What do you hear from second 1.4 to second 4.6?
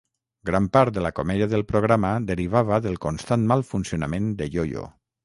del programa derivava del constant mal funcionament de